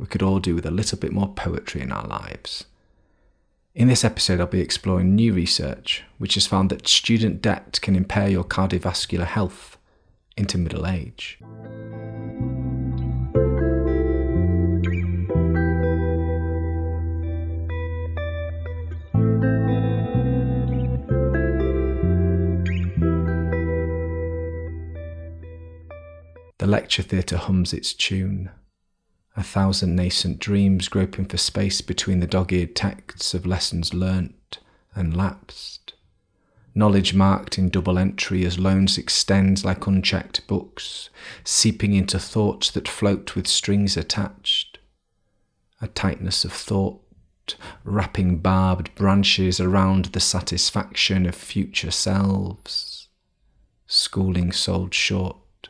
we 0.00 0.06
could 0.06 0.22
all 0.22 0.40
do 0.40 0.54
with 0.54 0.64
a 0.64 0.70
little 0.70 0.98
bit 0.98 1.12
more 1.12 1.28
poetry 1.28 1.82
in 1.82 1.92
our 1.92 2.06
lives. 2.06 2.64
In 3.74 3.88
this 3.88 4.02
episode, 4.02 4.40
I'll 4.40 4.46
be 4.46 4.60
exploring 4.60 5.14
new 5.14 5.34
research 5.34 6.04
which 6.16 6.34
has 6.34 6.46
found 6.46 6.70
that 6.70 6.88
student 6.88 7.42
debt 7.42 7.78
can 7.82 7.94
impair 7.94 8.28
your 8.28 8.42
cardiovascular 8.42 9.26
health 9.26 9.76
into 10.38 10.56
middle 10.56 10.86
age. 10.86 11.38
The 26.56 26.66
lecture 26.66 27.02
theatre 27.02 27.36
hums 27.36 27.74
its 27.74 27.92
tune. 27.92 28.50
A 29.36 29.42
thousand 29.42 29.94
nascent 29.94 30.38
dreams 30.38 30.88
groping 30.88 31.24
for 31.24 31.36
space 31.36 31.80
between 31.80 32.20
the 32.20 32.26
dog 32.26 32.52
eared 32.52 32.74
texts 32.74 33.32
of 33.32 33.46
lessons 33.46 33.94
learnt 33.94 34.58
and 34.94 35.16
lapsed. 35.16 35.94
Knowledge 36.74 37.14
marked 37.14 37.58
in 37.58 37.68
double 37.68 37.98
entry 37.98 38.44
as 38.44 38.58
loans 38.58 38.98
extend 38.98 39.64
like 39.64 39.86
unchecked 39.86 40.46
books, 40.46 41.10
seeping 41.44 41.94
into 41.94 42.18
thoughts 42.18 42.70
that 42.70 42.88
float 42.88 43.34
with 43.34 43.46
strings 43.46 43.96
attached. 43.96 44.78
A 45.80 45.88
tightness 45.88 46.44
of 46.44 46.52
thought, 46.52 47.02
wrapping 47.84 48.38
barbed 48.38 48.94
branches 48.94 49.58
around 49.60 50.06
the 50.06 50.20
satisfaction 50.20 51.26
of 51.26 51.34
future 51.34 51.90
selves. 51.90 53.08
Schooling 53.86 54.52
sold 54.52 54.94
short 54.94 55.68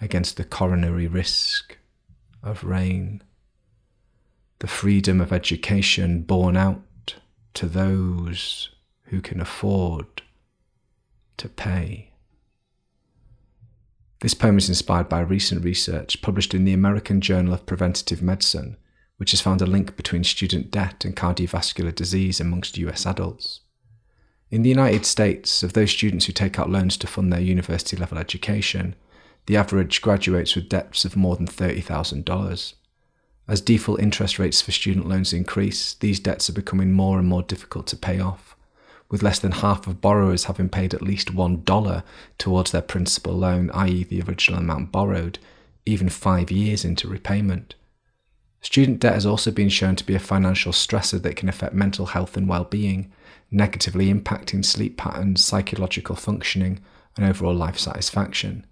against 0.00 0.36
the 0.36 0.44
coronary 0.44 1.06
risk 1.06 1.76
of 2.42 2.64
rain. 2.64 3.22
The 4.60 4.66
freedom 4.66 5.20
of 5.20 5.32
education 5.32 6.22
borne 6.22 6.56
out 6.56 6.82
to 7.54 7.66
those 7.66 8.70
who 9.04 9.20
can 9.20 9.40
afford 9.40 10.22
to 11.38 11.48
pay. 11.48 12.12
This 14.20 14.34
poem 14.34 14.58
is 14.58 14.68
inspired 14.68 15.08
by 15.08 15.20
recent 15.20 15.64
research 15.64 16.20
published 16.20 16.52
in 16.52 16.64
the 16.64 16.74
American 16.74 17.22
Journal 17.22 17.54
of 17.54 17.64
Preventive 17.64 18.20
Medicine, 18.20 18.76
which 19.16 19.30
has 19.30 19.40
found 19.40 19.62
a 19.62 19.66
link 19.66 19.96
between 19.96 20.24
student 20.24 20.70
debt 20.70 21.04
and 21.04 21.16
cardiovascular 21.16 21.94
disease 21.94 22.38
amongst 22.38 22.76
US 22.76 23.06
adults. 23.06 23.60
In 24.50 24.62
the 24.62 24.68
United 24.68 25.06
States, 25.06 25.62
of 25.62 25.72
those 25.72 25.90
students 25.90 26.26
who 26.26 26.32
take 26.32 26.58
out 26.58 26.68
loans 26.68 26.96
to 26.98 27.06
fund 27.06 27.32
their 27.32 27.40
university 27.40 27.96
level 27.96 28.18
education, 28.18 28.94
the 29.46 29.56
average 29.56 30.00
graduates 30.00 30.54
with 30.54 30.68
debts 30.68 31.04
of 31.04 31.16
more 31.16 31.36
than 31.36 31.46
$30,000. 31.46 32.74
As 33.48 33.60
default 33.60 34.00
interest 34.00 34.38
rates 34.38 34.62
for 34.62 34.70
student 34.70 35.08
loans 35.08 35.32
increase, 35.32 35.94
these 35.94 36.20
debts 36.20 36.48
are 36.48 36.54
becoming 36.54 36.92
more 36.92 37.18
and 37.18 37.26
more 37.26 37.42
difficult 37.42 37.86
to 37.88 37.96
pay 37.96 38.20
off, 38.20 38.56
with 39.10 39.22
less 39.24 39.40
than 39.40 39.52
half 39.52 39.86
of 39.86 40.00
borrowers 40.00 40.44
having 40.44 40.68
paid 40.68 40.94
at 40.94 41.02
least 41.02 41.34
$1 41.34 42.02
towards 42.38 42.70
their 42.70 42.82
principal 42.82 43.32
loan, 43.32 43.70
i.e., 43.74 44.04
the 44.04 44.22
original 44.22 44.60
amount 44.60 44.92
borrowed, 44.92 45.40
even 45.84 46.08
five 46.08 46.50
years 46.50 46.84
into 46.84 47.08
repayment. 47.08 47.74
Student 48.62 49.00
debt 49.00 49.14
has 49.14 49.26
also 49.26 49.50
been 49.50 49.70
shown 49.70 49.96
to 49.96 50.04
be 50.04 50.14
a 50.14 50.20
financial 50.20 50.72
stressor 50.72 51.20
that 51.22 51.36
can 51.36 51.48
affect 51.48 51.74
mental 51.74 52.06
health 52.06 52.36
and 52.36 52.46
well 52.46 52.64
being, 52.64 53.10
negatively 53.50 54.12
impacting 54.12 54.64
sleep 54.64 54.96
patterns, 54.96 55.42
psychological 55.42 56.14
functioning, 56.14 56.78
and 57.16 57.26
overall 57.26 57.54
life 57.54 57.78
satisfaction. 57.78 58.66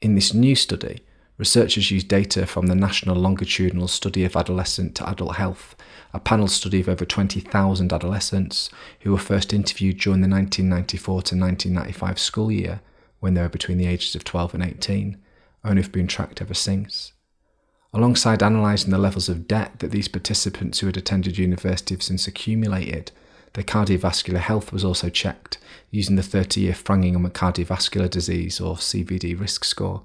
In 0.00 0.14
this 0.14 0.32
new 0.32 0.54
study, 0.54 1.02
researchers 1.36 1.90
used 1.90 2.08
data 2.08 2.46
from 2.46 2.68
the 2.68 2.74
National 2.74 3.16
Longitudinal 3.16 3.86
Study 3.86 4.24
of 4.24 4.34
Adolescent 4.34 4.94
to 4.94 5.06
Adult 5.06 5.36
Health, 5.36 5.76
a 6.14 6.18
panel 6.18 6.48
study 6.48 6.80
of 6.80 6.88
over 6.88 7.04
20,000 7.04 7.92
adolescents 7.92 8.70
who 9.00 9.12
were 9.12 9.18
first 9.18 9.52
interviewed 9.52 9.98
during 9.98 10.22
the 10.22 10.28
1994 10.28 11.04
to 11.04 11.36
1995 11.36 12.18
school 12.18 12.50
year 12.50 12.80
when 13.18 13.34
they 13.34 13.42
were 13.42 13.50
between 13.50 13.76
the 13.76 13.86
ages 13.86 14.14
of 14.14 14.24
12 14.24 14.54
and 14.54 14.62
18, 14.62 15.18
and 15.64 15.78
have 15.78 15.92
been 15.92 16.06
tracked 16.06 16.40
ever 16.40 16.54
since. 16.54 17.12
Alongside 17.92 18.40
analysing 18.40 18.90
the 18.90 18.96
levels 18.96 19.28
of 19.28 19.46
debt 19.46 19.80
that 19.80 19.90
these 19.90 20.08
participants 20.08 20.78
who 20.78 20.86
had 20.86 20.96
attended 20.96 21.36
university 21.36 21.94
have 21.94 22.02
since 22.02 22.26
accumulated, 22.26 23.12
their 23.54 23.64
cardiovascular 23.64 24.38
health 24.38 24.72
was 24.72 24.84
also 24.84 25.08
checked 25.08 25.58
using 25.90 26.16
the 26.16 26.22
30 26.22 26.60
year 26.60 26.74
Framingham 26.74 27.28
Cardiovascular 27.30 28.08
Disease 28.08 28.60
or 28.60 28.76
CVD 28.76 29.38
risk 29.38 29.64
score. 29.64 30.02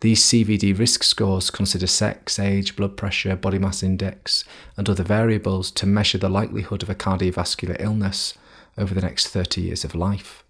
These 0.00 0.22
CVD 0.22 0.78
risk 0.78 1.02
scores 1.02 1.50
consider 1.50 1.88
sex, 1.88 2.38
age, 2.38 2.76
blood 2.76 2.96
pressure, 2.96 3.34
body 3.34 3.58
mass 3.58 3.82
index, 3.82 4.44
and 4.76 4.88
other 4.88 5.02
variables 5.02 5.72
to 5.72 5.86
measure 5.86 6.18
the 6.18 6.28
likelihood 6.28 6.84
of 6.84 6.90
a 6.90 6.94
cardiovascular 6.94 7.76
illness 7.80 8.34
over 8.76 8.94
the 8.94 9.00
next 9.00 9.26
30 9.28 9.60
years 9.60 9.82
of 9.82 9.96
life. 9.96 10.44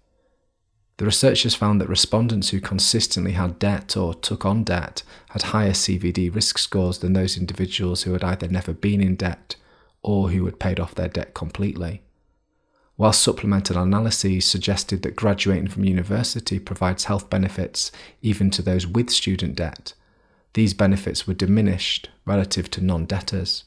The 0.97 1.05
researchers 1.05 1.55
found 1.55 1.81
that 1.81 1.89
respondents 1.89 2.49
who 2.49 2.59
consistently 2.59 3.31
had 3.31 3.57
debt 3.57 3.97
or 3.97 4.13
took 4.13 4.45
on 4.45 4.63
debt 4.65 5.01
had 5.29 5.43
higher 5.43 5.71
CVD 5.71 6.33
risk 6.35 6.59
scores 6.59 6.99
than 6.99 7.13
those 7.13 7.37
individuals 7.37 8.03
who 8.03 8.13
had 8.13 8.23
either 8.23 8.47
never 8.47 8.73
been 8.73 9.01
in 9.01 9.15
debt 9.15 9.55
or 10.03 10.29
who 10.29 10.45
had 10.45 10.59
paid 10.59 10.79
off 10.79 10.93
their 10.93 11.07
debt 11.07 11.33
completely 11.33 12.03
while 12.99 13.13
supplemental 13.13 13.81
analyses 13.81 14.43
suggested 14.43 15.03
that 15.03 15.15
graduating 15.15 15.69
from 15.69 15.85
university 15.85 16.59
provides 16.59 17.05
health 17.05 17.29
benefits 17.29 17.93
even 18.21 18.49
to 18.49 18.61
those 18.61 18.85
with 18.85 19.09
student 19.09 19.55
debt, 19.55 19.93
these 20.53 20.73
benefits 20.73 21.25
were 21.25 21.33
diminished 21.33 22.09
relative 22.25 22.69
to 22.69 22.83
non 22.83 23.05
debtors. 23.05 23.63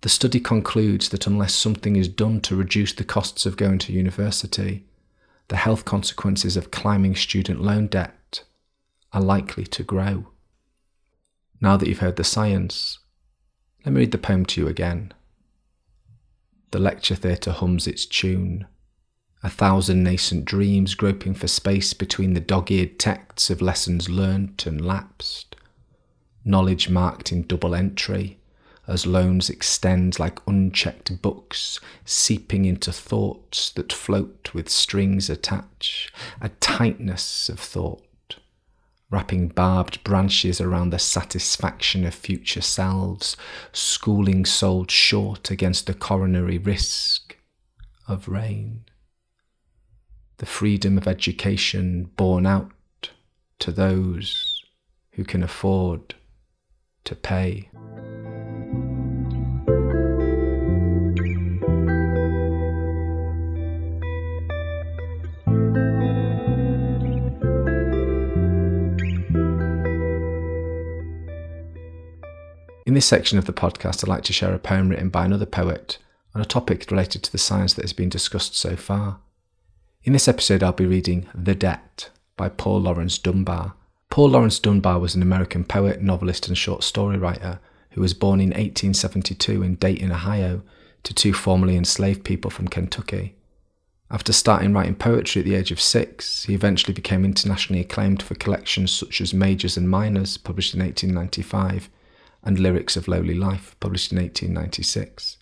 The 0.00 0.08
study 0.08 0.40
concludes 0.40 1.10
that 1.10 1.26
unless 1.26 1.54
something 1.54 1.94
is 1.94 2.08
done 2.08 2.40
to 2.40 2.56
reduce 2.56 2.94
the 2.94 3.04
costs 3.04 3.44
of 3.44 3.58
going 3.58 3.78
to 3.80 3.92
university, 3.92 4.86
the 5.48 5.56
health 5.56 5.84
consequences 5.84 6.56
of 6.56 6.70
climbing 6.70 7.16
student 7.16 7.60
loan 7.60 7.86
debt 7.86 8.44
are 9.12 9.20
likely 9.20 9.64
to 9.64 9.82
grow. 9.82 10.28
Now 11.60 11.76
that 11.76 11.86
you've 11.86 11.98
heard 11.98 12.16
the 12.16 12.24
science, 12.24 12.98
let 13.84 13.92
me 13.92 14.00
read 14.00 14.12
the 14.12 14.16
poem 14.16 14.46
to 14.46 14.60
you 14.62 14.68
again. 14.68 15.12
The 16.70 16.78
lecture 16.78 17.16
theatre 17.16 17.52
hums 17.52 17.86
its 17.86 18.06
tune. 18.06 18.66
A 19.42 19.50
thousand 19.50 20.04
nascent 20.04 20.44
dreams 20.44 20.94
groping 20.94 21.34
for 21.34 21.48
space 21.48 21.94
between 21.94 22.34
the 22.34 22.40
dog 22.40 22.70
eared 22.70 22.98
texts 22.98 23.50
of 23.50 23.62
lessons 23.62 24.08
learnt 24.08 24.66
and 24.66 24.84
lapsed. 24.84 25.56
Knowledge 26.44 26.88
marked 26.88 27.32
in 27.32 27.46
double 27.46 27.74
entry, 27.74 28.38
as 28.86 29.06
loans 29.06 29.50
extend 29.50 30.18
like 30.18 30.46
unchecked 30.46 31.20
books, 31.22 31.80
seeping 32.04 32.64
into 32.64 32.92
thoughts 32.92 33.70
that 33.70 33.92
float 33.92 34.50
with 34.52 34.68
strings 34.68 35.30
attached, 35.30 36.12
a 36.40 36.50
tightness 36.60 37.48
of 37.48 37.58
thought 37.58 38.04
wrapping 39.10 39.48
barbed 39.48 40.02
branches 40.04 40.60
around 40.60 40.90
the 40.90 40.98
satisfaction 40.98 42.04
of 42.04 42.14
future 42.14 42.60
selves, 42.60 43.36
schooling 43.72 44.44
sold 44.44 44.90
short 44.90 45.50
against 45.50 45.86
the 45.86 45.94
coronary 45.94 46.58
risk 46.58 47.36
of 48.06 48.28
rain. 48.28 48.84
The 50.38 50.46
freedom 50.46 50.96
of 50.96 51.08
education 51.08 52.10
borne 52.16 52.46
out 52.46 52.70
to 53.58 53.72
those 53.72 54.64
who 55.12 55.24
can 55.24 55.42
afford 55.42 56.14
to 57.04 57.14
pay. 57.14 57.68
In 72.90 72.94
this 72.94 73.06
section 73.06 73.38
of 73.38 73.44
the 73.44 73.52
podcast, 73.52 74.02
I'd 74.02 74.08
like 74.08 74.24
to 74.24 74.32
share 74.32 74.52
a 74.52 74.58
poem 74.58 74.88
written 74.88 75.10
by 75.10 75.24
another 75.24 75.46
poet 75.46 75.98
on 76.34 76.42
a 76.42 76.44
topic 76.44 76.90
related 76.90 77.22
to 77.22 77.30
the 77.30 77.38
science 77.38 77.72
that 77.74 77.84
has 77.84 77.92
been 77.92 78.08
discussed 78.08 78.56
so 78.56 78.74
far. 78.74 79.20
In 80.02 80.12
this 80.12 80.26
episode, 80.26 80.60
I'll 80.60 80.72
be 80.72 80.86
reading 80.86 81.28
The 81.32 81.54
Debt 81.54 82.10
by 82.36 82.48
Paul 82.48 82.80
Laurence 82.80 83.16
Dunbar. 83.16 83.74
Paul 84.08 84.30
Laurence 84.30 84.58
Dunbar 84.58 84.98
was 84.98 85.14
an 85.14 85.22
American 85.22 85.62
poet, 85.62 86.02
novelist, 86.02 86.48
and 86.48 86.58
short 86.58 86.82
story 86.82 87.16
writer 87.16 87.60
who 87.90 88.00
was 88.00 88.12
born 88.12 88.40
in 88.40 88.48
1872 88.48 89.62
in 89.62 89.76
Dayton, 89.76 90.10
Ohio, 90.10 90.62
to 91.04 91.14
two 91.14 91.32
formerly 91.32 91.76
enslaved 91.76 92.24
people 92.24 92.50
from 92.50 92.66
Kentucky. 92.66 93.36
After 94.10 94.32
starting 94.32 94.72
writing 94.72 94.96
poetry 94.96 95.42
at 95.42 95.44
the 95.46 95.54
age 95.54 95.70
of 95.70 95.80
six, 95.80 96.42
he 96.42 96.54
eventually 96.54 96.92
became 96.92 97.24
internationally 97.24 97.82
acclaimed 97.82 98.20
for 98.20 98.34
collections 98.34 98.90
such 98.90 99.20
as 99.20 99.32
Majors 99.32 99.76
and 99.76 99.88
Minors, 99.88 100.36
published 100.36 100.74
in 100.74 100.80
1895, 100.80 101.88
and 102.42 102.58
Lyrics 102.58 102.96
of 102.96 103.08
Lowly 103.08 103.34
Life, 103.34 103.76
published 103.80 104.12
in 104.12 104.18
1896. 104.18 105.36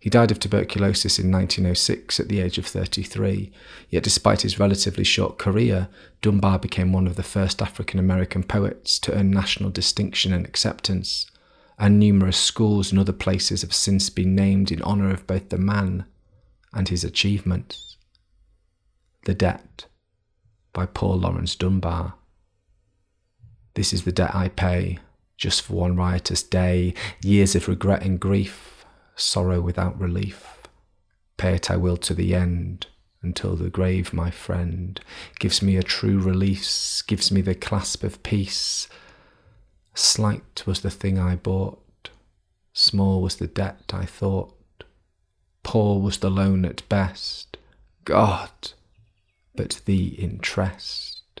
He 0.00 0.10
died 0.10 0.30
of 0.30 0.38
tuberculosis 0.38 1.18
in 1.18 1.32
1906 1.32 2.20
at 2.20 2.28
the 2.28 2.40
age 2.40 2.56
of 2.56 2.66
33, 2.66 3.50
yet 3.90 4.04
despite 4.04 4.42
his 4.42 4.58
relatively 4.58 5.02
short 5.02 5.38
career, 5.38 5.88
Dunbar 6.22 6.60
became 6.60 6.92
one 6.92 7.08
of 7.08 7.16
the 7.16 7.24
first 7.24 7.60
African 7.60 7.98
American 7.98 8.44
poets 8.44 8.98
to 9.00 9.12
earn 9.12 9.30
national 9.30 9.70
distinction 9.70 10.32
and 10.32 10.46
acceptance, 10.46 11.26
and 11.78 11.98
numerous 11.98 12.36
schools 12.36 12.92
and 12.92 13.00
other 13.00 13.12
places 13.12 13.62
have 13.62 13.74
since 13.74 14.08
been 14.08 14.36
named 14.36 14.70
in 14.70 14.82
honour 14.82 15.10
of 15.10 15.26
both 15.26 15.48
the 15.48 15.58
man 15.58 16.04
and 16.72 16.88
his 16.88 17.02
achievements. 17.02 17.96
The 19.24 19.34
Debt 19.34 19.86
by 20.72 20.86
Paul 20.86 21.18
Laurence 21.18 21.56
Dunbar. 21.56 22.14
This 23.74 23.92
is 23.92 24.04
the 24.04 24.12
debt 24.12 24.34
I 24.34 24.48
pay, 24.48 25.00
just 25.38 25.62
for 25.62 25.74
one 25.74 25.96
riotous 25.96 26.42
day, 26.42 26.92
years 27.22 27.54
of 27.54 27.68
regret 27.68 28.02
and 28.02 28.20
grief, 28.20 28.84
sorrow 29.16 29.60
without 29.60 29.98
relief. 29.98 30.58
Pay 31.38 31.54
it 31.54 31.70
I 31.70 31.76
will 31.76 31.96
to 31.98 32.12
the 32.12 32.34
end, 32.34 32.88
until 33.22 33.56
the 33.56 33.70
grave, 33.70 34.12
my 34.12 34.30
friend, 34.30 35.00
gives 35.38 35.62
me 35.62 35.76
a 35.76 35.82
true 35.82 36.18
release, 36.18 37.00
gives 37.02 37.32
me 37.32 37.40
the 37.40 37.54
clasp 37.54 38.02
of 38.04 38.22
peace. 38.22 38.88
Slight 39.94 40.64
was 40.66 40.80
the 40.80 40.90
thing 40.90 41.18
I 41.18 41.36
bought, 41.36 42.10
small 42.72 43.22
was 43.22 43.36
the 43.36 43.46
debt 43.46 43.92
I 43.94 44.04
thought, 44.04 44.54
poor 45.62 46.00
was 46.00 46.18
the 46.18 46.30
loan 46.30 46.64
at 46.64 46.86
best. 46.88 47.56
God! 48.04 48.72
but 49.58 49.80
the 49.86 50.10
interest. 50.10 51.40